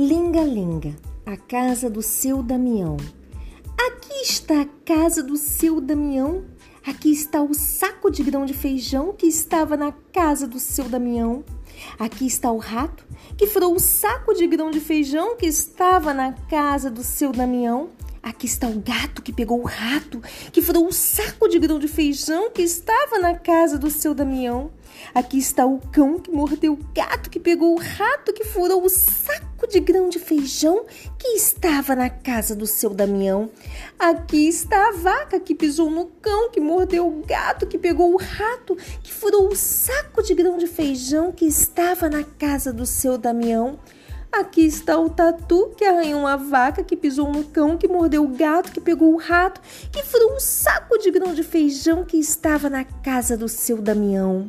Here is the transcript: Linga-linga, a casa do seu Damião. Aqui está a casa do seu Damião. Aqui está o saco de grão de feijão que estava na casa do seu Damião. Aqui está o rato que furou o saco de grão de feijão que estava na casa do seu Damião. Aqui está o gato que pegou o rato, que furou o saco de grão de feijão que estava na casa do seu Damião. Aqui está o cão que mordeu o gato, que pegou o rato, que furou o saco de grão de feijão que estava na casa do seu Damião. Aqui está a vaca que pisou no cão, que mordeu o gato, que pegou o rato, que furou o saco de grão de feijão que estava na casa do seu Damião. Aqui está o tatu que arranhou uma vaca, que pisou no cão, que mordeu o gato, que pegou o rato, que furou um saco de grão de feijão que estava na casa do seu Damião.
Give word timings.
Linga-linga, 0.00 0.96
a 1.26 1.36
casa 1.36 1.90
do 1.90 2.00
seu 2.00 2.42
Damião. 2.42 2.96
Aqui 3.78 4.14
está 4.22 4.62
a 4.62 4.66
casa 4.82 5.22
do 5.22 5.36
seu 5.36 5.78
Damião. 5.78 6.42
Aqui 6.86 7.12
está 7.12 7.42
o 7.42 7.52
saco 7.52 8.10
de 8.10 8.22
grão 8.22 8.46
de 8.46 8.54
feijão 8.54 9.12
que 9.12 9.26
estava 9.26 9.76
na 9.76 9.92
casa 9.92 10.48
do 10.48 10.58
seu 10.58 10.88
Damião. 10.88 11.44
Aqui 11.98 12.26
está 12.26 12.50
o 12.50 12.56
rato 12.56 13.04
que 13.36 13.46
furou 13.46 13.74
o 13.74 13.78
saco 13.78 14.32
de 14.32 14.46
grão 14.46 14.70
de 14.70 14.80
feijão 14.80 15.36
que 15.36 15.44
estava 15.44 16.14
na 16.14 16.32
casa 16.32 16.90
do 16.90 17.04
seu 17.04 17.30
Damião. 17.30 17.90
Aqui 18.22 18.46
está 18.46 18.68
o 18.68 18.80
gato 18.80 19.20
que 19.20 19.34
pegou 19.34 19.60
o 19.60 19.66
rato, 19.66 20.22
que 20.50 20.62
furou 20.62 20.86
o 20.86 20.92
saco 20.94 21.46
de 21.46 21.58
grão 21.58 21.78
de 21.78 21.88
feijão 21.88 22.50
que 22.50 22.62
estava 22.62 23.18
na 23.18 23.34
casa 23.34 23.78
do 23.78 23.90
seu 23.90 24.14
Damião. 24.14 24.70
Aqui 25.14 25.36
está 25.36 25.66
o 25.66 25.78
cão 25.92 26.18
que 26.18 26.30
mordeu 26.30 26.72
o 26.72 26.84
gato, 26.94 27.28
que 27.28 27.38
pegou 27.38 27.74
o 27.74 27.78
rato, 27.78 28.32
que 28.32 28.44
furou 28.44 28.82
o 28.82 28.88
saco 28.88 29.49
de 29.66 29.80
grão 29.80 30.08
de 30.08 30.18
feijão 30.18 30.84
que 31.18 31.28
estava 31.28 31.94
na 31.94 32.08
casa 32.08 32.54
do 32.54 32.66
seu 32.66 32.90
Damião. 32.90 33.50
Aqui 33.98 34.48
está 34.48 34.88
a 34.88 34.92
vaca 34.92 35.40
que 35.40 35.54
pisou 35.54 35.90
no 35.90 36.06
cão, 36.06 36.50
que 36.50 36.60
mordeu 36.60 37.06
o 37.06 37.22
gato, 37.24 37.66
que 37.66 37.78
pegou 37.78 38.12
o 38.12 38.16
rato, 38.16 38.76
que 39.02 39.12
furou 39.12 39.48
o 39.48 39.56
saco 39.56 40.22
de 40.22 40.34
grão 40.34 40.58
de 40.58 40.66
feijão 40.66 41.32
que 41.32 41.44
estava 41.44 42.08
na 42.08 42.24
casa 42.24 42.72
do 42.72 42.86
seu 42.86 43.18
Damião. 43.18 43.78
Aqui 44.32 44.64
está 44.64 44.96
o 44.96 45.10
tatu 45.10 45.72
que 45.76 45.84
arranhou 45.84 46.20
uma 46.20 46.36
vaca, 46.36 46.84
que 46.84 46.96
pisou 46.96 47.32
no 47.32 47.44
cão, 47.44 47.76
que 47.76 47.88
mordeu 47.88 48.22
o 48.22 48.28
gato, 48.28 48.70
que 48.70 48.80
pegou 48.80 49.12
o 49.12 49.18
rato, 49.18 49.60
que 49.90 50.04
furou 50.04 50.36
um 50.36 50.40
saco 50.40 50.98
de 50.98 51.10
grão 51.10 51.34
de 51.34 51.42
feijão 51.42 52.04
que 52.04 52.16
estava 52.16 52.70
na 52.70 52.84
casa 52.84 53.36
do 53.36 53.48
seu 53.48 53.78
Damião. 53.78 54.48